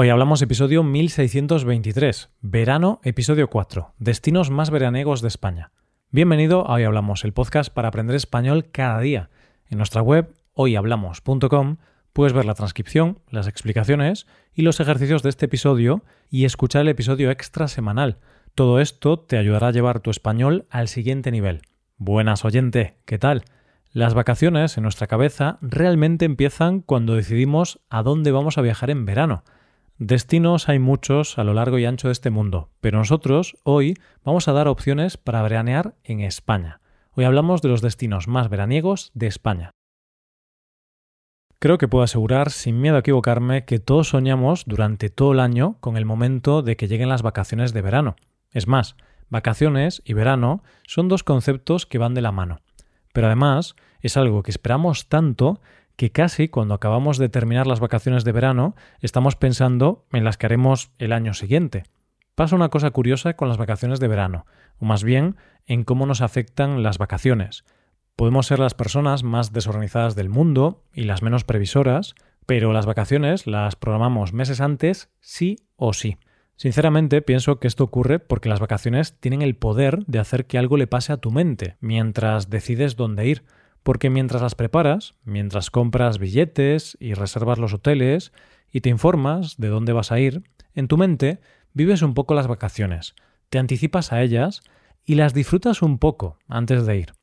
Hoy 0.00 0.10
hablamos 0.10 0.40
episodio 0.42 0.84
1623, 0.84 2.30
verano, 2.40 3.00
episodio 3.02 3.50
4, 3.50 3.94
destinos 3.98 4.48
más 4.48 4.70
veraniegos 4.70 5.22
de 5.22 5.26
España. 5.26 5.72
Bienvenido 6.12 6.68
a 6.68 6.74
Hoy 6.74 6.84
Hablamos, 6.84 7.24
el 7.24 7.32
podcast 7.32 7.74
para 7.74 7.88
aprender 7.88 8.14
español 8.14 8.70
cada 8.70 9.00
día. 9.00 9.28
En 9.68 9.78
nuestra 9.78 10.00
web, 10.00 10.36
hoyhablamos.com, 10.54 11.78
puedes 12.12 12.32
ver 12.32 12.44
la 12.44 12.54
transcripción, 12.54 13.18
las 13.28 13.48
explicaciones 13.48 14.28
y 14.54 14.62
los 14.62 14.78
ejercicios 14.78 15.24
de 15.24 15.30
este 15.30 15.46
episodio 15.46 16.04
y 16.30 16.44
escuchar 16.44 16.82
el 16.82 16.90
episodio 16.90 17.32
extra 17.32 17.66
semanal. 17.66 18.18
Todo 18.54 18.78
esto 18.78 19.18
te 19.18 19.36
ayudará 19.36 19.66
a 19.66 19.72
llevar 19.72 19.98
tu 19.98 20.10
español 20.10 20.66
al 20.70 20.86
siguiente 20.86 21.32
nivel. 21.32 21.62
Buenas 21.96 22.44
oyente, 22.44 22.98
¿qué 23.04 23.18
tal? 23.18 23.42
Las 23.90 24.14
vacaciones 24.14 24.76
en 24.76 24.84
nuestra 24.84 25.08
cabeza 25.08 25.58
realmente 25.60 26.24
empiezan 26.24 26.82
cuando 26.82 27.16
decidimos 27.16 27.80
a 27.90 28.04
dónde 28.04 28.30
vamos 28.30 28.58
a 28.58 28.62
viajar 28.62 28.90
en 28.90 29.04
verano. 29.04 29.42
Destinos 30.00 30.68
hay 30.68 30.78
muchos 30.78 31.38
a 31.38 31.44
lo 31.44 31.54
largo 31.54 31.76
y 31.76 31.84
ancho 31.84 32.06
de 32.06 32.12
este 32.12 32.30
mundo, 32.30 32.70
pero 32.80 32.98
nosotros 32.98 33.56
hoy 33.64 33.94
vamos 34.24 34.46
a 34.46 34.52
dar 34.52 34.68
opciones 34.68 35.16
para 35.16 35.42
veranear 35.42 35.96
en 36.04 36.20
España. 36.20 36.80
Hoy 37.14 37.24
hablamos 37.24 37.62
de 37.62 37.68
los 37.68 37.82
destinos 37.82 38.28
más 38.28 38.48
veraniegos 38.48 39.10
de 39.14 39.26
España. 39.26 39.72
Creo 41.58 41.78
que 41.78 41.88
puedo 41.88 42.04
asegurar, 42.04 42.50
sin 42.50 42.80
miedo 42.80 42.94
a 42.94 43.00
equivocarme, 43.00 43.64
que 43.64 43.80
todos 43.80 44.10
soñamos 44.10 44.62
durante 44.66 45.10
todo 45.10 45.32
el 45.32 45.40
año 45.40 45.78
con 45.80 45.96
el 45.96 46.04
momento 46.04 46.62
de 46.62 46.76
que 46.76 46.86
lleguen 46.86 47.08
las 47.08 47.22
vacaciones 47.22 47.72
de 47.72 47.82
verano. 47.82 48.14
Es 48.52 48.68
más, 48.68 48.94
vacaciones 49.30 50.00
y 50.04 50.12
verano 50.12 50.62
son 50.86 51.08
dos 51.08 51.24
conceptos 51.24 51.86
que 51.86 51.98
van 51.98 52.14
de 52.14 52.22
la 52.22 52.30
mano. 52.30 52.60
Pero 53.12 53.26
además 53.26 53.74
es 54.00 54.16
algo 54.16 54.44
que 54.44 54.52
esperamos 54.52 55.08
tanto 55.08 55.60
que 55.98 56.12
casi 56.12 56.48
cuando 56.48 56.74
acabamos 56.74 57.18
de 57.18 57.28
terminar 57.28 57.66
las 57.66 57.80
vacaciones 57.80 58.22
de 58.22 58.30
verano 58.30 58.76
estamos 59.00 59.34
pensando 59.34 60.06
en 60.12 60.22
las 60.22 60.38
que 60.38 60.46
haremos 60.46 60.92
el 60.98 61.12
año 61.12 61.34
siguiente. 61.34 61.82
Pasa 62.36 62.54
una 62.54 62.68
cosa 62.68 62.92
curiosa 62.92 63.34
con 63.34 63.48
las 63.48 63.56
vacaciones 63.56 63.98
de 63.98 64.06
verano, 64.06 64.46
o 64.78 64.84
más 64.86 65.02
bien 65.02 65.34
en 65.66 65.82
cómo 65.82 66.06
nos 66.06 66.20
afectan 66.20 66.84
las 66.84 66.98
vacaciones. 66.98 67.64
Podemos 68.14 68.46
ser 68.46 68.60
las 68.60 68.74
personas 68.74 69.24
más 69.24 69.52
desorganizadas 69.52 70.14
del 70.14 70.28
mundo 70.28 70.84
y 70.92 71.02
las 71.02 71.20
menos 71.20 71.42
previsoras, 71.42 72.14
pero 72.46 72.72
las 72.72 72.86
vacaciones 72.86 73.48
las 73.48 73.74
programamos 73.74 74.32
meses 74.32 74.60
antes 74.60 75.10
sí 75.18 75.56
o 75.74 75.92
sí. 75.94 76.16
Sinceramente 76.54 77.22
pienso 77.22 77.58
que 77.58 77.66
esto 77.66 77.82
ocurre 77.82 78.20
porque 78.20 78.48
las 78.48 78.60
vacaciones 78.60 79.18
tienen 79.18 79.42
el 79.42 79.56
poder 79.56 80.04
de 80.06 80.20
hacer 80.20 80.46
que 80.46 80.58
algo 80.58 80.76
le 80.76 80.86
pase 80.86 81.12
a 81.12 81.16
tu 81.16 81.32
mente 81.32 81.76
mientras 81.80 82.50
decides 82.50 82.94
dónde 82.94 83.26
ir 83.26 83.42
porque 83.88 84.10
mientras 84.10 84.42
las 84.42 84.54
preparas, 84.54 85.14
mientras 85.24 85.70
compras 85.70 86.18
billetes 86.18 86.98
y 87.00 87.14
reservas 87.14 87.58
los 87.58 87.72
hoteles 87.72 88.34
y 88.70 88.82
te 88.82 88.90
informas 88.90 89.56
de 89.56 89.68
dónde 89.68 89.94
vas 89.94 90.12
a 90.12 90.20
ir, 90.20 90.42
en 90.74 90.88
tu 90.88 90.98
mente 90.98 91.40
vives 91.72 92.02
un 92.02 92.12
poco 92.12 92.34
las 92.34 92.48
vacaciones, 92.48 93.14
te 93.48 93.58
anticipas 93.58 94.12
a 94.12 94.20
ellas 94.20 94.60
y 95.06 95.14
las 95.14 95.32
disfrutas 95.32 95.80
un 95.80 95.96
poco 95.96 96.36
antes 96.48 96.84
de 96.84 96.98
ir. 96.98 97.14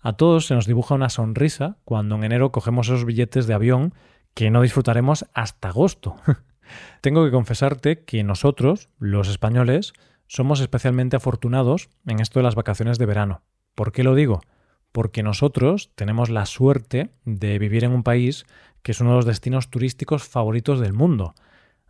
A 0.00 0.14
todos 0.14 0.46
se 0.46 0.56
nos 0.56 0.66
dibuja 0.66 0.96
una 0.96 1.10
sonrisa 1.10 1.76
cuando 1.84 2.16
en 2.16 2.24
enero 2.24 2.50
cogemos 2.50 2.88
esos 2.88 3.04
billetes 3.04 3.46
de 3.46 3.54
avión 3.54 3.94
que 4.34 4.50
no 4.50 4.62
disfrutaremos 4.62 5.26
hasta 5.32 5.68
agosto. 5.68 6.16
Tengo 7.02 7.24
que 7.24 7.30
confesarte 7.30 8.02
que 8.02 8.24
nosotros, 8.24 8.88
los 8.98 9.28
españoles, 9.28 9.92
somos 10.26 10.58
especialmente 10.58 11.14
afortunados 11.14 11.88
en 12.04 12.18
esto 12.18 12.40
de 12.40 12.42
las 12.42 12.56
vacaciones 12.56 12.98
de 12.98 13.06
verano. 13.06 13.42
¿Por 13.76 13.92
qué 13.92 14.02
lo 14.02 14.16
digo? 14.16 14.40
Porque 14.94 15.24
nosotros 15.24 15.90
tenemos 15.96 16.30
la 16.30 16.46
suerte 16.46 17.10
de 17.24 17.58
vivir 17.58 17.82
en 17.82 17.90
un 17.90 18.04
país 18.04 18.46
que 18.84 18.92
es 18.92 19.00
uno 19.00 19.10
de 19.10 19.16
los 19.16 19.24
destinos 19.24 19.68
turísticos 19.68 20.22
favoritos 20.22 20.78
del 20.78 20.92
mundo. 20.92 21.34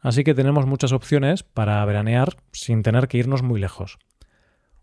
Así 0.00 0.24
que 0.24 0.33
tenemos 0.33 0.64
muchas 0.64 0.92
opciones 0.92 1.42
para 1.42 1.84
veranear 1.84 2.38
sin 2.52 2.82
tener 2.82 3.06
que 3.06 3.19
irnos 3.19 3.42
muy 3.42 3.60
lejos. 3.60 3.98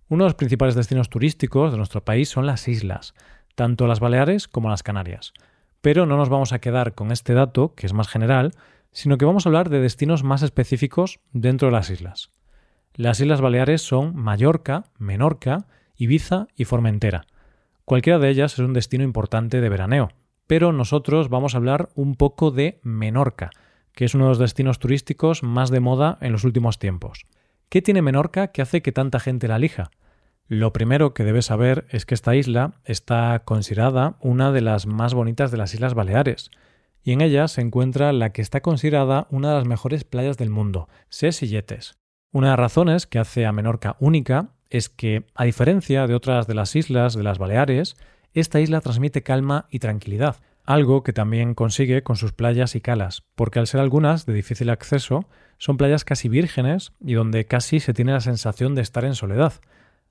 Uno 0.07 0.25
de 0.25 0.27
los 0.27 0.35
principales 0.35 0.75
destinos 0.75 1.09
turísticos 1.09 1.71
de 1.71 1.79
nuestro 1.79 2.05
país 2.05 2.29
son 2.29 2.45
las 2.45 2.67
islas, 2.67 3.15
tanto 3.55 3.87
las 3.87 3.99
Baleares 3.99 4.47
como 4.47 4.69
las 4.69 4.83
Canarias. 4.83 5.33
Pero 5.81 6.05
no 6.05 6.15
nos 6.15 6.29
vamos 6.29 6.53
a 6.53 6.59
quedar 6.59 6.93
con 6.93 7.11
este 7.11 7.33
dato, 7.33 7.73
que 7.73 7.87
es 7.87 7.93
más 7.93 8.07
general, 8.07 8.51
sino 8.91 9.17
que 9.17 9.25
vamos 9.25 9.47
a 9.47 9.49
hablar 9.49 9.69
de 9.69 9.79
destinos 9.79 10.23
más 10.23 10.43
específicos 10.43 11.21
dentro 11.33 11.69
de 11.69 11.71
las 11.71 11.89
islas. 11.89 12.29
Las 12.93 13.19
Islas 13.19 13.41
Baleares 13.41 13.81
son 13.81 14.15
Mallorca, 14.15 14.83
Menorca, 14.99 15.65
Ibiza 15.95 16.49
y 16.55 16.65
Formentera. 16.65 17.25
Cualquiera 17.91 18.19
de 18.19 18.29
ellas 18.29 18.53
es 18.53 18.59
un 18.59 18.71
destino 18.71 19.03
importante 19.03 19.59
de 19.59 19.67
veraneo, 19.67 20.13
pero 20.47 20.71
nosotros 20.71 21.27
vamos 21.27 21.53
a 21.53 21.57
hablar 21.57 21.89
un 21.93 22.15
poco 22.15 22.49
de 22.49 22.79
Menorca, 22.83 23.49
que 23.91 24.05
es 24.05 24.15
uno 24.15 24.23
de 24.23 24.29
los 24.29 24.39
destinos 24.39 24.79
turísticos 24.79 25.43
más 25.43 25.71
de 25.71 25.81
moda 25.81 26.17
en 26.21 26.31
los 26.31 26.45
últimos 26.45 26.79
tiempos. 26.79 27.25
¿Qué 27.67 27.81
tiene 27.81 28.01
Menorca 28.01 28.53
que 28.53 28.61
hace 28.61 28.81
que 28.81 28.93
tanta 28.93 29.19
gente 29.19 29.49
la 29.49 29.57
elija? 29.57 29.91
Lo 30.47 30.71
primero 30.71 31.13
que 31.13 31.25
debes 31.25 31.47
saber 31.47 31.85
es 31.89 32.05
que 32.05 32.13
esta 32.13 32.33
isla 32.33 32.79
está 32.85 33.41
considerada 33.43 34.15
una 34.21 34.53
de 34.53 34.61
las 34.61 34.87
más 34.87 35.13
bonitas 35.13 35.51
de 35.51 35.57
las 35.57 35.73
Islas 35.73 35.93
Baleares, 35.93 36.49
y 37.03 37.11
en 37.11 37.19
ella 37.19 37.49
se 37.49 37.59
encuentra 37.59 38.13
la 38.13 38.29
que 38.29 38.41
está 38.41 38.61
considerada 38.61 39.27
una 39.31 39.49
de 39.49 39.55
las 39.55 39.67
mejores 39.67 40.05
playas 40.05 40.37
del 40.37 40.49
mundo, 40.49 40.87
Ses 41.09 41.43
y 41.43 41.53
Una 42.31 42.47
de 42.47 42.51
las 42.51 42.57
razones 42.57 43.05
que 43.05 43.19
hace 43.19 43.45
a 43.45 43.51
Menorca 43.51 43.97
única 43.99 44.53
es 44.71 44.89
que, 44.89 45.25
a 45.35 45.43
diferencia 45.43 46.07
de 46.07 46.15
otras 46.15 46.47
de 46.47 46.55
las 46.55 46.75
islas 46.75 47.13
de 47.13 47.23
las 47.23 47.37
Baleares, 47.37 47.97
esta 48.33 48.59
isla 48.59 48.81
transmite 48.81 49.21
calma 49.21 49.67
y 49.69 49.79
tranquilidad, 49.79 50.37
algo 50.63 51.03
que 51.03 51.13
también 51.13 51.53
consigue 51.53 52.03
con 52.03 52.15
sus 52.15 52.31
playas 52.31 52.75
y 52.75 52.81
calas, 52.81 53.23
porque 53.35 53.59
al 53.59 53.67
ser 53.67 53.81
algunas 53.81 54.25
de 54.25 54.33
difícil 54.33 54.69
acceso, 54.69 55.27
son 55.57 55.77
playas 55.77 56.05
casi 56.05 56.29
vírgenes 56.29 56.93
y 57.01 57.13
donde 57.13 57.45
casi 57.45 57.79
se 57.79 57.93
tiene 57.93 58.13
la 58.13 58.21
sensación 58.21 58.73
de 58.73 58.81
estar 58.81 59.03
en 59.03 59.13
soledad. 59.15 59.53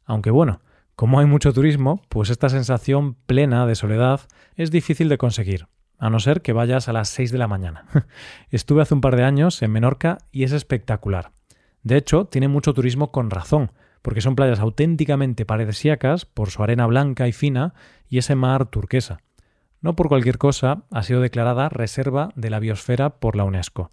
Aunque 0.05 0.31
bueno, 0.31 0.61
como 0.95 1.19
hay 1.19 1.27
mucho 1.27 1.55
turismo, 1.55 2.03
pues 2.11 2.29
esta 2.29 2.51
sensación 2.51 3.15
plena 3.15 3.67
de 3.67 3.75
soledad 3.75 4.21
es 4.55 4.71
difícil 4.71 5.09
de 5.09 5.17
conseguir, 5.17 5.67
a 5.99 6.11
no 6.11 6.21
ser 6.21 6.43
que 6.43 6.53
vayas 6.53 6.89
a 6.89 6.93
las 6.93 7.09
6 7.09 7.33
de 7.33 7.39
la 7.39 7.49
mañana. 7.49 7.87
Estuve 8.51 8.83
hace 8.83 8.93
un 8.93 9.01
par 9.01 9.17
de 9.17 9.25
años 9.25 9.63
en 9.63 9.73
Menorca 9.73 10.19
y 10.31 10.45
es 10.45 10.53
espectacular. 10.53 11.33
De 11.83 11.97
hecho, 11.97 12.27
tiene 12.27 12.49
mucho 12.49 12.75
turismo 12.75 13.11
con 13.11 13.31
razón, 13.31 13.73
porque 14.03 14.21
son 14.21 14.37
playas 14.37 14.61
auténticamente 14.61 15.45
paradisíacas 15.45 16.25
por 16.25 16.51
su 16.51 16.63
arena 16.63 16.87
blanca 16.87 17.29
y 17.29 17.33
fina 17.33 17.75
y 18.09 18.19
ese 18.19 18.35
mar 18.35 18.67
turquesa. 18.67 19.21
No 19.81 19.97
por 19.97 20.09
cualquier 20.09 20.39
cosa 20.39 20.83
ha 20.91 21.03
sido 21.03 21.21
declarada 21.21 21.69
reserva 21.69 22.31
de 22.35 22.51
la 22.51 22.61
biosfera 22.61 23.19
por 23.19 23.37
la 23.37 23.45
UNESCO. 23.45 23.91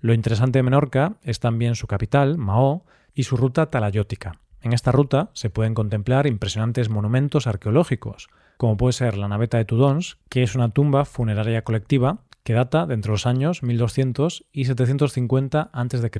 Lo 0.00 0.12
interesante 0.12 0.58
de 0.58 0.62
Menorca 0.62 1.16
es 1.22 1.40
también 1.40 1.76
su 1.76 1.86
capital, 1.86 2.36
Mahó, 2.36 2.84
y 3.14 3.22
su 3.22 3.36
ruta 3.36 3.70
talayótica. 3.70 4.40
En 4.60 4.72
esta 4.72 4.92
ruta 4.92 5.30
se 5.34 5.50
pueden 5.50 5.74
contemplar 5.74 6.26
impresionantes 6.26 6.88
monumentos 6.88 7.46
arqueológicos, 7.46 8.28
como 8.56 8.76
puede 8.76 8.92
ser 8.92 9.16
la 9.16 9.28
naveta 9.28 9.58
de 9.58 9.64
Tudons, 9.64 10.18
que 10.28 10.42
es 10.42 10.54
una 10.54 10.70
tumba 10.70 11.04
funeraria 11.04 11.62
colectiva 11.62 12.18
que 12.42 12.52
data 12.52 12.86
de 12.86 12.94
entre 12.94 13.12
los 13.12 13.26
años 13.26 13.62
1200 13.62 14.46
y 14.52 14.64
750 14.66 15.70
a.C 15.72 16.10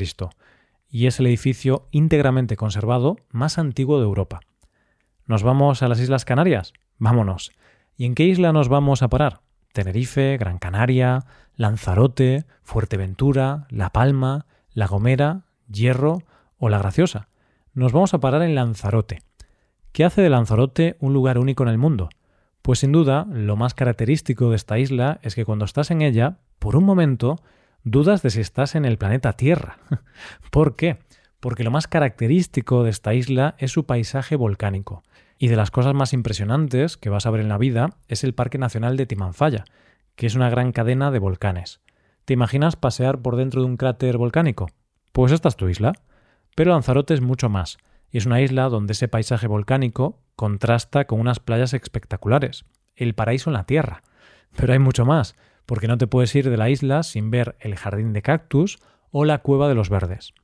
y 0.95 1.09
es 1.09 1.19
el 1.19 1.27
edificio 1.27 1.89
íntegramente 1.91 2.57
conservado 2.57 3.17
más 3.31 3.59
antiguo 3.59 3.99
de 3.99 4.05
Europa. 4.05 4.39
¿Nos 5.27 5.43
vamos 5.43 5.83
a 5.83 5.89
las 5.89 5.99
Islas 5.99 6.25
Canarias? 6.25 6.73
Vámonos. 6.99 7.51
¿Y 7.97 8.05
en 8.05 8.15
qué 8.15 8.23
isla 8.27 8.53
nos 8.53 8.69
vamos 8.69 9.03
a 9.03 9.09
parar? 9.09 9.41
Tenerife, 9.73 10.37
Gran 10.37 10.59
Canaria, 10.61 11.27
Lanzarote, 11.57 12.45
Fuerteventura, 12.63 13.67
La 13.71 13.91
Palma, 13.91 14.47
La 14.73 14.87
Gomera, 14.87 15.47
Hierro 15.69 16.23
o 16.59 16.69
La 16.69 16.79
Graciosa. 16.79 17.27
Nos 17.73 17.91
vamos 17.91 18.15
a 18.15 18.21
parar 18.21 18.43
en 18.43 18.55
Lanzarote. 18.55 19.19
¿Qué 19.91 20.05
hace 20.05 20.23
de 20.23 20.31
Lanzarote 20.31 20.97
un 21.01 21.13
lugar 21.13 21.41
único 21.41 21.65
en 21.65 21.71
el 21.71 21.79
mundo? 21.79 22.09
Pues 22.63 22.79
sin 22.79 22.93
duda, 22.93 23.27
lo 23.33 23.57
más 23.57 23.75
característico 23.75 24.51
de 24.51 24.57
esta 24.57 24.79
isla 24.79 25.19
es 25.23 25.35
que 25.35 25.45
cuando 25.45 25.65
estás 25.65 25.91
en 25.91 26.03
ella, 26.03 26.39
por 26.61 26.77
un 26.77 26.85
momento, 26.85 27.43
dudas 27.85 28.23
de 28.23 28.31
si 28.31 28.41
estás 28.41 28.75
en 28.75 28.85
el 28.85 28.99
planeta 28.99 29.35
Tierra. 29.35 29.79
¿Por 30.51 30.75
qué? 30.75 30.99
Porque 31.39 31.65
lo 31.65 31.71
más 31.71 31.87
característico 31.87 32.83
de 32.83 32.91
esta 32.91 33.15
isla 33.15 33.55
es 33.59 33.71
su 33.71 33.85
paisaje 33.85 34.37
volcánico. 34.37 35.03
Y 35.39 35.49
de 35.49 35.57
las 35.57 35.71
cosas 35.71 35.95
más 35.95 36.13
impresionantes 36.15 36.97
que 36.97 37.11
vas 37.11 37.27
a 37.27 37.31
ver 37.31 37.43
en 37.43 37.51
la 37.51 37.59
vida 37.59 37.91
es 38.09 38.25
el 38.25 38.35
Parque 38.35 38.57
Nacional 38.57 38.97
de 38.97 39.05
Timanfaya, 39.05 39.65
que 40.17 40.27
es 40.27 40.35
una 40.35 40.49
gran 40.49 40.73
cadena 40.73 41.11
de 41.11 41.19
volcanes. 41.19 41.81
¿Te 42.25 42.33
imaginas 42.33 42.77
pasear 42.77 43.21
por 43.21 43.37
dentro 43.37 43.61
de 43.61 43.67
un 43.67 43.77
cráter 43.77 44.17
volcánico? 44.17 44.71
Pues 45.13 45.33
esta 45.33 45.49
es 45.49 45.57
tu 45.57 45.69
isla. 45.69 45.93
Pero 46.57 46.71
Lanzarote 46.71 47.13
es 47.13 47.21
mucho 47.21 47.51
más, 47.51 47.79
y 48.11 48.19
es 48.19 48.27
una 48.27 48.41
isla 48.41 48.69
donde 48.69 48.93
ese 48.93 49.09
paisaje 49.09 49.49
volcánico 49.49 50.23
contrasta 50.37 51.05
con 51.07 51.21
unas 51.21 51.41
playas 51.41 51.75
espectaculares, 51.75 52.65
el 52.95 53.15
paraíso 53.15 53.51
en 53.51 53.55
la 53.55 53.65
Tierra. 53.65 54.03
Pero 54.57 54.73
hay 54.73 54.79
mucho 54.79 55.05
más 55.05 55.35
porque 55.67 55.89
no 55.89 55.99
te 55.99 56.07
puedes 56.07 56.35
ir 56.35 56.51
de 56.51 56.57
la 56.57 56.71
isla 56.71 57.03
sin 57.03 57.31
ver 57.31 57.57
el 57.61 57.77
jardín 57.77 58.13
de 58.13 58.23
cactus 58.23 58.79
o 59.11 59.25
la 59.25 59.39
cueva 59.39 59.69
de 59.69 59.75
los 59.75 59.91
verdes. 59.91 60.35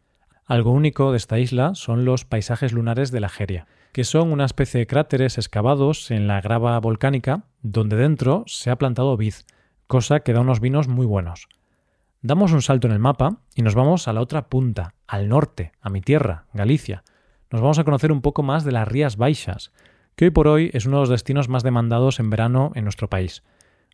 Algo 0.47 0.73
único 0.73 1.13
de 1.13 1.17
esta 1.17 1.39
isla 1.39 1.75
son 1.75 2.05
los 2.05 2.25
paisajes 2.25 2.73
lunares 2.73 3.11
de 3.11 3.21
la 3.21 3.29
Geria, 3.29 3.67
que 3.93 4.05
son 4.05 4.33
una 4.33 4.45
especie 4.45 4.81
de 4.81 4.87
cráteres 4.87 5.39
excavados 5.39 6.11
en 6.11 6.27
la 6.27 6.41
grava 6.41 6.79
volcánica 6.81 7.45
donde 7.63 7.97
dentro 7.97 8.45
se 8.47 8.71
ha 8.71 8.77
plantado 8.77 9.17
vid, 9.17 9.35
cosa 9.87 10.21
que 10.21 10.33
da 10.33 10.41
unos 10.41 10.61
vinos 10.61 10.89
muy 10.89 11.07
buenos. 11.07 11.49
Damos 12.23 12.53
un 12.53 12.63
salto 12.63 12.87
en 12.87 12.93
el 12.93 12.99
mapa 12.99 13.39
y 13.55 13.63
nos 13.63 13.75
vamos 13.75 14.07
a 14.07 14.13
la 14.13 14.21
otra 14.21 14.49
punta, 14.49 14.95
al 15.07 15.29
norte, 15.29 15.73
a 15.81 15.89
mi 15.89 16.01
tierra, 16.01 16.45
Galicia. 16.53 17.03
Nos 17.51 17.61
vamos 17.61 17.79
a 17.79 17.85
conocer 17.85 18.13
un 18.13 18.21
poco 18.21 18.43
más 18.43 18.65
de 18.65 18.73
las 18.73 18.87
Rías 18.87 19.17
Baixas, 19.17 19.73
que 20.17 20.27
hoy 20.27 20.31
por 20.31 20.49
hoy 20.49 20.71
es 20.75 20.85
uno 20.85 20.99
de 20.99 21.03
los 21.03 21.09
destinos 21.09 21.49
más 21.49 21.63
demandados 21.63 22.21
en 22.21 22.29
verano 22.29 22.73
en 22.75 22.85
nuestro 22.85 23.09
país. 23.09 23.43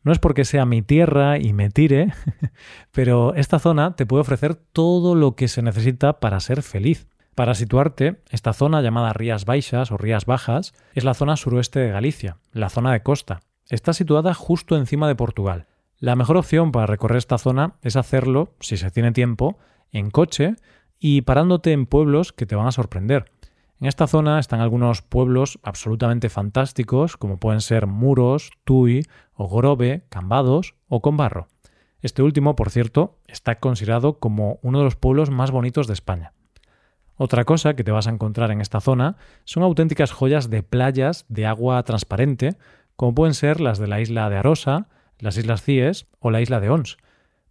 No 0.03 0.13
es 0.13 0.19
porque 0.19 0.45
sea 0.45 0.67
mi 0.67 0.83
tierra 0.83 1.39
y 1.39 1.53
me 1.53 1.71
tire, 1.71 2.13
pero 2.93 3.35
esta 3.35 3.59
zona 3.59 3.97
te 3.97 4.07
puede 4.07 4.21
ofrecer 4.21 4.55
todo 4.55 5.15
lo 5.15 5.35
que 5.35 5.49
se 5.49 5.63
necesita 5.63 6.21
para 6.21 6.41
ser 6.41 6.63
feliz. 6.63 7.09
Para 7.35 7.55
situarte, 7.55 8.23
esta 8.31 8.53
zona 8.55 8.81
llamada 8.81 9.13
Rías 9.13 9.45
Baixas 9.45 9.91
o 9.91 9.99
Rías 9.99 10.25
Bajas 10.25 10.73
es 10.95 11.05
la 11.05 11.13
zona 11.13 11.37
suroeste 11.37 11.81
de 11.81 11.91
Galicia, 11.91 12.39
la 12.53 12.71
zona 12.71 12.93
de 12.93 13.03
costa. 13.03 13.43
Está 13.69 13.93
situada 13.93 14.33
justo 14.33 14.77
encima 14.77 15.07
de 15.07 15.17
Portugal. 15.17 15.67
La 15.99 16.17
mejor 16.17 16.37
opción 16.37 16.73
para 16.73 16.87
recorrer 16.87 17.19
esta 17.19 17.37
zona 17.37 17.75
es 17.83 17.97
hacerlo, 17.97 18.55
si 18.61 18.77
se 18.77 18.91
tiene 18.91 19.13
tiempo, 19.13 19.59
en 19.93 20.11
coche 20.11 20.57
y 20.99 21.23
parándote 21.23 21.73
en 21.73 21.87
pueblos 21.87 22.33
que 22.33 22.47
te 22.47 22.57
van 22.57 22.67
a 22.67 22.73
sorprender. 22.73 23.31
En 23.79 23.87
esta 23.87 24.07
zona 24.07 24.39
están 24.39 24.61
algunos 24.61 25.03
pueblos 25.03 25.59
absolutamente 25.63 26.31
fantásticos, 26.31 27.19
como 27.19 27.39
pueden 27.39 27.61
ser 27.61 27.87
Muros, 27.87 28.51
Tui, 28.65 29.07
Ogorobe, 29.35 30.07
Cambados 30.09 30.75
o 30.89 31.03
Combarro. 31.03 31.49
Este 32.01 32.23
último, 32.23 32.57
por 32.57 32.71
cierto, 32.71 33.19
está 33.27 33.59
considerado 33.59 34.19
como 34.19 34.59
uno 34.63 34.79
de 34.79 34.85
los 34.85 34.97
pueblos 34.97 35.29
más 35.29 35.51
bonitos 35.51 35.87
de 35.87 35.93
España. 35.93 36.33
Otra 37.17 37.45
cosa 37.45 37.75
que 37.75 37.85
te 37.85 37.91
vas 37.91 38.07
a 38.07 38.11
encontrar 38.11 38.51
en 38.51 38.63
esta 38.63 38.81
zona 38.81 39.17
son 39.45 39.63
auténticas 39.63 40.11
joyas 40.11 40.49
de 40.49 40.63
playas 40.63 41.27
de 41.29 41.47
agua 41.47 41.83
transparente, 41.83 42.57
como 42.95 43.15
pueden 43.15 43.35
ser 43.35 43.61
las 43.61 43.79
de 43.79 43.89
la 43.89 44.01
isla 44.01 44.31
de 44.31 44.37
Arosa, 44.37 44.89
las 45.19 45.37
islas 45.37 45.63
Cíes 45.63 46.07
o 46.19 46.31
la 46.31 46.41
isla 46.41 46.61
de 46.61 46.71
Ons. 46.71 46.97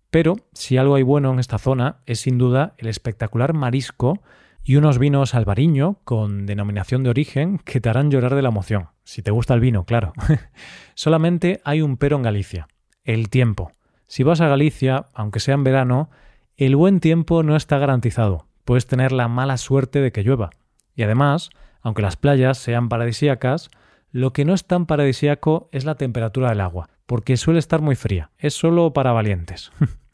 Pero 0.09 0.35
si 0.53 0.77
algo 0.77 0.95
hay 0.95 1.03
bueno 1.03 1.33
en 1.33 1.39
esta 1.39 1.59
zona 1.59 1.97
es 2.05 2.21
sin 2.21 2.37
duda 2.39 2.73
el 2.77 2.87
espectacular 2.87 3.53
marisco 3.53 4.21
y 4.67 4.77
unos 4.77 4.97
vinos 4.97 5.35
albariño 5.35 5.99
con 6.03 6.47
denominación 6.47 7.03
de 7.03 7.11
origen 7.11 7.59
que 7.59 7.79
te 7.79 7.87
harán 7.87 8.09
llorar 8.09 8.33
de 8.33 8.41
la 8.41 8.49
emoción. 8.49 8.89
Si 9.03 9.21
te 9.21 9.29
gusta 9.29 9.53
el 9.53 9.59
vino, 9.59 9.85
claro. 9.85 10.11
Solamente 10.95 11.61
hay 11.63 11.83
un 11.83 11.97
pero 11.97 12.17
en 12.17 12.23
Galicia, 12.23 12.67
el 13.03 13.29
tiempo. 13.29 13.73
Si 14.07 14.23
vas 14.23 14.41
a 14.41 14.47
Galicia, 14.47 15.05
aunque 15.13 15.39
sea 15.39 15.53
en 15.53 15.63
verano, 15.63 16.09
el 16.57 16.75
buen 16.75 16.99
tiempo 16.99 17.43
no 17.43 17.55
está 17.55 17.77
garantizado. 17.77 18.47
Puedes 18.65 18.87
tener 18.87 19.11
la 19.11 19.27
mala 19.27 19.57
suerte 19.57 20.01
de 20.01 20.11
que 20.11 20.23
llueva. 20.23 20.49
Y 20.95 21.03
además, 21.03 21.51
aunque 21.81 22.01
las 22.01 22.17
playas 22.17 22.57
sean 22.57 22.89
paradisíacas, 22.89 23.69
lo 24.09 24.33
que 24.33 24.45
no 24.45 24.55
es 24.55 24.65
tan 24.65 24.87
paradisíaco 24.87 25.69
es 25.73 25.85
la 25.85 25.95
temperatura 25.95 26.49
del 26.49 26.61
agua, 26.61 26.89
porque 27.05 27.37
suele 27.37 27.59
estar 27.59 27.81
muy 27.81 27.95
fría. 27.95 28.31
Es 28.39 28.55
solo 28.55 28.93
para 28.93 29.11
valientes. 29.11 29.71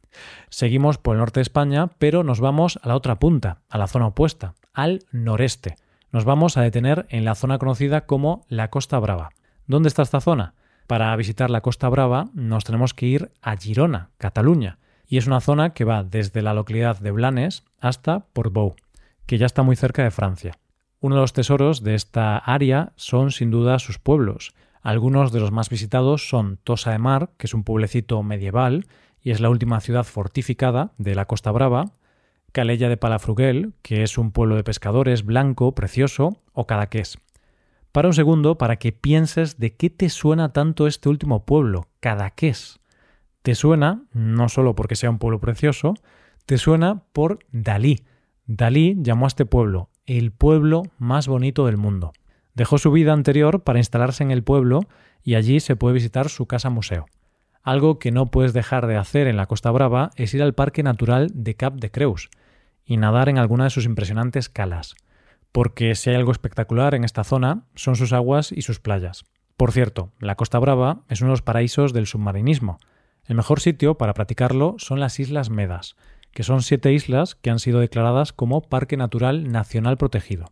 Seguimos 0.50 0.98
por 0.98 1.16
el 1.16 1.20
norte 1.20 1.40
de 1.40 1.44
España, 1.44 1.88
pero 1.98 2.24
nos 2.24 2.40
vamos 2.40 2.80
a 2.82 2.88
la 2.88 2.96
otra 2.96 3.20
punta, 3.20 3.62
a 3.70 3.78
la 3.78 3.88
zona 3.88 4.08
opuesta, 4.08 4.56
al 4.74 5.04
noreste. 5.12 5.76
Nos 6.12 6.26
vamos 6.26 6.58
a 6.58 6.62
detener 6.62 7.06
en 7.10 7.26
la 7.26 7.36
zona 7.36 7.58
conocida 7.58 8.06
como 8.06 8.46
la 8.50 8.70
Costa 8.70 9.00
Brava. 9.00 9.30
¿Dónde 9.68 9.88
está 9.88 10.02
esta 10.02 10.22
zona? 10.22 10.56
Para 10.88 11.16
visitar 11.16 11.50
la 11.50 11.62
Costa 11.62 11.88
Brava 11.88 12.30
nos 12.34 12.66
tenemos 12.66 12.94
que 12.94 13.06
ir 13.06 13.32
a 13.42 13.56
Girona, 13.56 14.10
Cataluña, 14.18 14.78
y 15.08 15.18
es 15.18 15.28
una 15.28 15.40
zona 15.40 15.74
que 15.74 15.86
va 15.86 16.04
desde 16.04 16.42
la 16.42 16.54
localidad 16.54 17.00
de 17.00 17.12
Blanes 17.12 17.64
hasta 17.80 18.26
Portbou, 18.34 18.76
que 19.26 19.38
ya 19.38 19.46
está 19.46 19.64
muy 19.64 19.76
cerca 19.76 20.04
de 20.04 20.12
Francia. 20.12 20.58
Uno 21.00 21.16
de 21.16 21.22
los 21.22 21.34
tesoros 21.34 21.82
de 21.82 21.96
esta 21.96 22.38
área 22.38 22.92
son 22.96 23.32
sin 23.32 23.52
duda 23.52 23.80
sus 23.80 24.00
pueblos. 24.00 24.54
Algunos 24.82 25.32
de 25.32 25.40
los 25.40 25.52
más 25.52 25.70
visitados 25.70 26.28
son 26.28 26.58
Tosa 26.58 26.92
de 26.92 27.00
Mar, 27.00 27.30
que 27.38 27.48
es 27.48 27.54
un 27.54 27.64
pueblecito 27.64 28.22
medieval, 28.22 28.86
y 29.24 29.32
es 29.32 29.40
la 29.40 29.50
última 29.50 29.80
ciudad 29.80 30.04
fortificada 30.04 30.94
de 30.98 31.16
la 31.16 31.26
Costa 31.26 31.52
Brava, 31.52 31.94
Calella 32.52 32.90
de 32.90 32.98
Palafruguel, 32.98 33.74
que 33.82 34.04
es 34.04 34.18
un 34.18 34.32
pueblo 34.32 34.56
de 34.56 34.64
pescadores 34.64 35.24
blanco, 35.24 35.74
precioso, 35.74 36.38
o 36.54 36.68
Cadaqués. 36.68 37.18
Para 37.92 38.08
un 38.08 38.14
segundo, 38.14 38.58
para 38.58 38.78
que 38.78 38.92
pienses 38.92 39.58
de 39.58 39.76
qué 39.76 39.90
te 39.90 40.10
suena 40.10 40.54
tanto 40.54 40.88
este 40.88 41.10
último 41.10 41.46
pueblo, 41.46 41.88
Cadaqués. 42.00 42.80
Te 43.42 43.56
suena, 43.56 44.04
no 44.14 44.50
solo 44.50 44.76
porque 44.76 44.96
sea 44.96 45.10
un 45.10 45.20
pueblo 45.20 45.40
precioso, 45.40 45.94
te 46.46 46.58
suena 46.58 47.04
por 47.14 47.40
Dalí. 47.52 48.04
Dalí 48.46 48.98
llamó 49.00 49.26
a 49.26 49.28
este 49.28 49.46
pueblo 49.46 49.90
el 50.06 50.32
pueblo 50.32 50.84
más 50.98 51.28
bonito 51.28 51.66
del 51.66 51.78
mundo. 51.78 52.12
Dejó 52.54 52.78
su 52.78 52.92
vida 52.92 53.14
anterior 53.14 53.64
para 53.64 53.80
instalarse 53.80 54.24
en 54.24 54.32
el 54.32 54.44
pueblo 54.44 54.82
y 55.24 55.36
allí 55.36 55.60
se 55.60 55.76
puede 55.76 55.94
visitar 55.94 56.30
su 56.30 56.48
casa 56.48 56.70
museo. 56.70 57.06
Algo 57.64 58.00
que 58.00 58.12
no 58.12 58.32
puedes 58.32 58.54
dejar 58.54 58.88
de 58.88 58.98
hacer 58.98 59.28
en 59.28 59.38
la 59.38 59.46
Costa 59.46 59.70
Brava 59.72 60.10
es 60.16 60.34
ir 60.34 60.42
al 60.42 60.54
Parque 60.54 60.82
Natural 60.82 61.30
de 61.34 61.56
Cap 61.56 61.76
de 61.76 61.92
Creus 61.92 62.30
y 62.86 62.98
nadar 62.98 63.30
en 63.30 63.38
alguna 63.38 63.66
de 63.66 63.70
sus 63.70 63.86
impresionantes 63.86 64.50
calas, 64.50 64.96
porque 65.52 65.94
si 65.96 66.10
hay 66.10 66.16
algo 66.16 66.32
espectacular 66.32 66.96
en 66.96 67.04
esta 67.04 67.24
zona 67.24 67.66
son 67.76 67.96
sus 67.96 68.14
aguas 68.14 68.52
y 68.52 68.64
sus 68.64 68.80
playas. 68.80 69.26
Por 69.58 69.72
cierto, 69.72 70.12
la 70.20 70.36
Costa 70.36 70.58
Brava 70.58 71.04
es 71.08 71.22
uno 71.22 71.30
de 71.30 71.34
los 71.34 71.44
paraísos 71.44 71.94
del 71.94 72.08
submarinismo. 72.08 72.80
El 73.26 73.36
mejor 73.36 73.60
sitio 73.60 73.96
para 73.96 74.16
practicarlo 74.16 74.76
son 74.80 75.00
las 75.00 75.20
Islas 75.20 75.52
Medas, 75.52 75.96
que 76.32 76.44
son 76.44 76.64
siete 76.64 76.92
islas 76.94 77.36
que 77.36 77.52
han 77.52 77.60
sido 77.60 77.80
declaradas 77.80 78.34
como 78.34 78.62
Parque 78.62 78.98
Natural 78.98 79.52
Nacional 79.52 79.98
Protegido. 79.98 80.48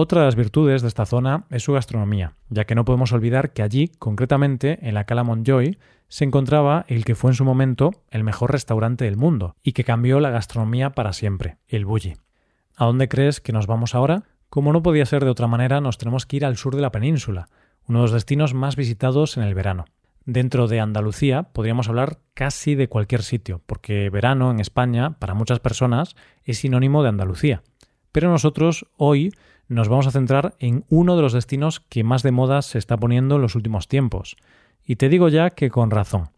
Otra 0.00 0.20
de 0.20 0.26
las 0.26 0.36
virtudes 0.36 0.80
de 0.82 0.86
esta 0.86 1.06
zona 1.06 1.46
es 1.50 1.64
su 1.64 1.72
gastronomía, 1.72 2.34
ya 2.50 2.66
que 2.66 2.76
no 2.76 2.84
podemos 2.84 3.10
olvidar 3.10 3.52
que 3.52 3.64
allí, 3.64 3.88
concretamente 3.98 4.78
en 4.86 4.94
la 4.94 5.02
Cala 5.02 5.24
Montjoy, 5.24 5.76
se 6.06 6.24
encontraba 6.24 6.84
el 6.86 7.04
que 7.04 7.16
fue 7.16 7.32
en 7.32 7.34
su 7.34 7.44
momento 7.44 7.90
el 8.12 8.22
mejor 8.22 8.52
restaurante 8.52 9.06
del 9.06 9.16
mundo 9.16 9.56
y 9.60 9.72
que 9.72 9.82
cambió 9.82 10.20
la 10.20 10.30
gastronomía 10.30 10.90
para 10.90 11.12
siempre, 11.12 11.56
el 11.66 11.84
Bulli. 11.84 12.14
¿A 12.76 12.84
dónde 12.84 13.08
crees 13.08 13.40
que 13.40 13.52
nos 13.52 13.66
vamos 13.66 13.96
ahora? 13.96 14.22
Como 14.48 14.72
no 14.72 14.84
podía 14.84 15.04
ser 15.04 15.24
de 15.24 15.32
otra 15.32 15.48
manera, 15.48 15.80
nos 15.80 15.98
tenemos 15.98 16.26
que 16.26 16.36
ir 16.36 16.44
al 16.44 16.56
sur 16.56 16.76
de 16.76 16.82
la 16.82 16.92
península, 16.92 17.48
uno 17.88 17.98
de 17.98 18.02
los 18.04 18.12
destinos 18.12 18.54
más 18.54 18.76
visitados 18.76 19.36
en 19.36 19.42
el 19.42 19.56
verano. 19.56 19.86
Dentro 20.24 20.68
de 20.68 20.78
Andalucía 20.78 21.42
podríamos 21.52 21.88
hablar 21.88 22.20
casi 22.34 22.76
de 22.76 22.88
cualquier 22.88 23.24
sitio, 23.24 23.62
porque 23.66 24.10
verano 24.10 24.52
en 24.52 24.60
España, 24.60 25.18
para 25.18 25.34
muchas 25.34 25.58
personas, 25.58 26.14
es 26.44 26.58
sinónimo 26.58 27.02
de 27.02 27.08
Andalucía. 27.08 27.64
Pero 28.12 28.30
nosotros 28.30 28.86
hoy 28.96 29.32
nos 29.68 29.88
vamos 29.88 30.06
a 30.06 30.10
centrar 30.10 30.54
en 30.58 30.84
uno 30.88 31.16
de 31.16 31.22
los 31.22 31.32
destinos 31.32 31.80
que 31.80 32.04
más 32.04 32.22
de 32.22 32.32
moda 32.32 32.62
se 32.62 32.78
está 32.78 32.96
poniendo 32.96 33.36
en 33.36 33.42
los 33.42 33.54
últimos 33.54 33.86
tiempos. 33.86 34.36
Y 34.84 34.96
te 34.96 35.08
digo 35.08 35.28
ya 35.28 35.50
que 35.50 35.70
con 35.70 35.90
razón. 35.90 36.30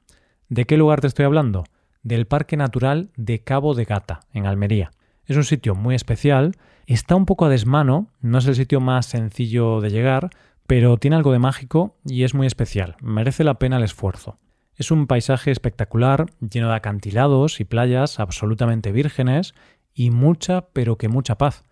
¿De 0.49 0.65
qué 0.65 0.77
lugar 0.77 1.00
te 1.00 1.06
estoy 1.06 1.25
hablando? 1.25 1.65
Del 2.03 2.27
Parque 2.27 2.56
Natural 2.56 3.11
de 3.17 3.43
Cabo 3.44 3.75
de 3.75 3.85
Gata, 3.85 4.21
en 4.32 4.47
Almería. 4.47 4.91
Es 5.27 5.37
un 5.37 5.44
sitio 5.44 5.77
muy 5.77 5.94
especial, 5.94 6.56
está 6.87 7.15
un 7.15 7.25
poco 7.25 7.44
a 7.44 7.49
desmano, 7.49 8.08
no 8.20 8.39
es 8.39 8.46
el 8.46 8.56
sitio 8.56 8.81
más 8.81 9.06
sencillo 9.06 9.81
de 9.81 9.91
llegar, 9.91 10.31
pero 10.67 10.96
tiene 10.96 11.17
algo 11.17 11.32
de 11.32 11.39
mágico 11.39 11.96
y 12.05 12.25
es 12.25 12.34
muy 12.34 12.49
especial, 12.49 12.96
merece 13.01 13.44
la 13.44 13.55
pena 13.55 13.77
el 13.77 13.84
esfuerzo. 13.84 14.39
Es 14.75 14.91
un 14.91 15.06
paisaje 15.06 15.51
espectacular, 15.51 16.27
lleno 16.41 16.69
de 16.70 16.75
acantilados 16.75 17.60
y 17.60 17.65
playas 17.65 18.19
absolutamente 18.19 18.93
vírgenes 18.93 19.55
y 19.94 20.10
mucha, 20.10 20.69
pero 20.72 20.96
que 20.96 21.08
mucha 21.08 21.37
paz. 21.37 21.65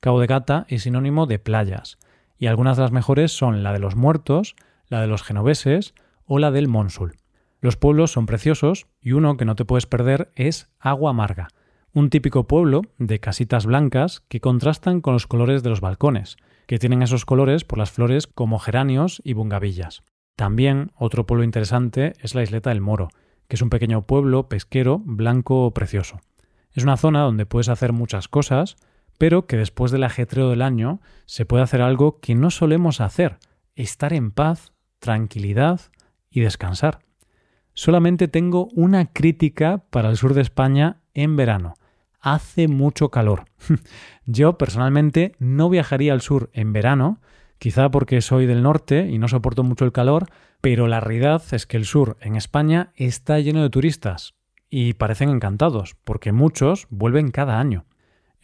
Cabo 0.00 0.20
de 0.20 0.26
Gata 0.26 0.64
es 0.68 0.84
sinónimo 0.84 1.26
de 1.26 1.38
playas, 1.38 1.98
y 2.38 2.46
algunas 2.46 2.76
de 2.76 2.84
las 2.84 2.92
mejores 2.92 3.32
son 3.32 3.62
la 3.62 3.72
de 3.72 3.80
los 3.80 3.96
muertos, 3.96 4.54
la 4.88 5.00
de 5.00 5.08
los 5.08 5.22
genoveses 5.22 5.94
o 6.24 6.38
la 6.38 6.50
del 6.50 6.68
Monsul. 6.68 7.16
Los 7.60 7.76
pueblos 7.76 8.12
son 8.12 8.26
preciosos 8.26 8.86
y 9.00 9.12
uno 9.12 9.36
que 9.36 9.44
no 9.44 9.56
te 9.56 9.64
puedes 9.64 9.86
perder 9.86 10.30
es 10.36 10.70
Agua 10.78 11.10
Amarga, 11.10 11.48
un 11.92 12.10
típico 12.10 12.46
pueblo 12.46 12.82
de 12.98 13.18
casitas 13.18 13.66
blancas 13.66 14.22
que 14.28 14.40
contrastan 14.40 15.00
con 15.00 15.14
los 15.14 15.26
colores 15.26 15.64
de 15.64 15.70
los 15.70 15.80
balcones, 15.80 16.36
que 16.68 16.78
tienen 16.78 17.02
esos 17.02 17.24
colores 17.24 17.64
por 17.64 17.78
las 17.78 17.90
flores 17.90 18.28
como 18.28 18.60
geranios 18.60 19.20
y 19.24 19.32
bungavillas. 19.32 20.02
También 20.36 20.92
otro 20.94 21.26
pueblo 21.26 21.42
interesante 21.42 22.12
es 22.20 22.36
la 22.36 22.44
isleta 22.44 22.70
del 22.70 22.80
Moro, 22.80 23.08
que 23.48 23.56
es 23.56 23.62
un 23.62 23.70
pequeño 23.70 24.02
pueblo 24.02 24.48
pesquero 24.48 25.00
blanco 25.04 25.72
precioso. 25.72 26.20
Es 26.72 26.84
una 26.84 26.96
zona 26.96 27.22
donde 27.22 27.46
puedes 27.46 27.68
hacer 27.68 27.92
muchas 27.92 28.28
cosas, 28.28 28.76
pero 29.18 29.46
que 29.46 29.56
después 29.56 29.92
del 29.92 30.04
ajetreo 30.04 30.48
del 30.48 30.62
año 30.62 31.00
se 31.26 31.44
puede 31.44 31.64
hacer 31.64 31.82
algo 31.82 32.20
que 32.20 32.34
no 32.34 32.50
solemos 32.50 33.00
hacer, 33.00 33.38
estar 33.74 34.12
en 34.12 34.30
paz, 34.30 34.72
tranquilidad 35.00 35.80
y 36.30 36.40
descansar. 36.40 37.00
Solamente 37.74 38.28
tengo 38.28 38.68
una 38.74 39.06
crítica 39.12 39.84
para 39.90 40.10
el 40.10 40.16
sur 40.16 40.34
de 40.34 40.42
España 40.42 41.00
en 41.14 41.36
verano. 41.36 41.74
Hace 42.20 42.66
mucho 42.66 43.10
calor. 43.10 43.44
Yo 44.26 44.58
personalmente 44.58 45.34
no 45.38 45.68
viajaría 45.68 46.12
al 46.12 46.20
sur 46.20 46.50
en 46.52 46.72
verano, 46.72 47.20
quizá 47.58 47.90
porque 47.90 48.20
soy 48.20 48.46
del 48.46 48.62
norte 48.62 49.08
y 49.08 49.18
no 49.18 49.28
soporto 49.28 49.62
mucho 49.62 49.84
el 49.84 49.92
calor, 49.92 50.26
pero 50.60 50.88
la 50.88 51.00
realidad 51.00 51.42
es 51.52 51.66
que 51.66 51.76
el 51.76 51.84
sur 51.84 52.16
en 52.20 52.34
España 52.34 52.92
está 52.96 53.38
lleno 53.38 53.62
de 53.62 53.70
turistas 53.70 54.34
y 54.70 54.94
parecen 54.94 55.30
encantados, 55.30 55.96
porque 56.04 56.32
muchos 56.32 56.86
vuelven 56.90 57.30
cada 57.30 57.60
año. 57.60 57.84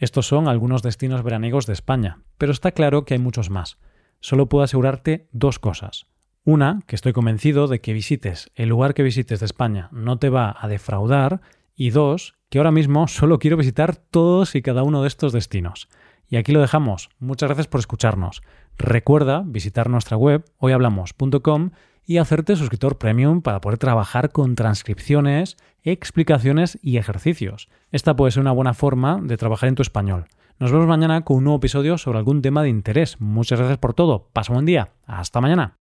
Estos 0.05 0.27
son 0.27 0.47
algunos 0.47 0.83
destinos 0.83 1.23
veraniegos 1.23 1.65
de 1.65 1.73
España, 1.73 2.19
pero 2.37 2.51
está 2.51 2.73
claro 2.73 3.05
que 3.05 3.15
hay 3.15 3.19
muchos 3.19 3.49
más. 3.49 3.79
Solo 4.19 4.47
puedo 4.47 4.63
asegurarte 4.63 5.27
dos 5.31 5.57
cosas. 5.57 6.05
Una, 6.43 6.81
que 6.85 6.95
estoy 6.95 7.11
convencido 7.11 7.65
de 7.65 7.81
que 7.81 7.91
visites 7.91 8.51
el 8.53 8.69
lugar 8.69 8.93
que 8.93 9.01
visites 9.01 9.39
de 9.39 9.47
España 9.47 9.89
no 9.91 10.19
te 10.19 10.29
va 10.29 10.55
a 10.59 10.67
defraudar 10.67 11.41
Y 11.75 11.89
dos, 11.89 12.35
que 12.49 12.59
ahora 12.59 12.69
mismo 12.69 13.07
solo 13.07 13.39
quiero 13.39 13.57
visitar 13.57 13.95
todos 13.95 14.53
y 14.53 14.61
cada 14.61 14.83
uno 14.83 15.01
de 15.01 15.07
estos 15.07 15.33
destinos. 15.33 15.89
Y 16.29 16.35
aquí 16.35 16.51
lo 16.51 16.61
dejamos. 16.61 17.09
Muchas 17.17 17.47
gracias 17.47 17.67
por 17.67 17.79
escucharnos. 17.79 18.43
Recuerda 18.77 19.41
visitar 19.43 19.89
nuestra 19.89 20.17
web 20.17 20.45
hoyhablamos.com 20.59 21.71
y 22.05 22.17
hacerte 22.17 22.55
suscriptor 22.55 22.97
premium 22.97 23.41
para 23.41 23.61
poder 23.61 23.77
trabajar 23.77 24.31
con 24.31 24.55
transcripciones, 24.55 25.57
explicaciones 25.83 26.77
y 26.81 26.97
ejercicios. 26.97 27.69
Esta 27.91 28.15
puede 28.15 28.31
ser 28.31 28.41
una 28.41 28.51
buena 28.51 28.73
forma 28.73 29.19
de 29.21 29.37
trabajar 29.37 29.69
en 29.69 29.75
tu 29.75 29.81
español. 29.81 30.27
Nos 30.59 30.71
vemos 30.71 30.87
mañana 30.87 31.21
con 31.21 31.37
un 31.37 31.43
nuevo 31.45 31.57
episodio 31.57 31.97
sobre 31.97 32.19
algún 32.19 32.41
tema 32.41 32.63
de 32.63 32.69
interés. 32.69 33.19
Muchas 33.19 33.59
gracias 33.59 33.79
por 33.79 33.93
todo. 33.93 34.29
Pasa 34.31 34.51
un 34.51 34.57
buen 34.57 34.65
día. 34.65 34.93
Hasta 35.05 35.41
mañana. 35.41 35.75